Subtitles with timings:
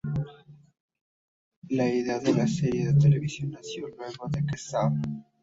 [1.69, 4.91] La idea de la serie de televisión nació luego de que Sav!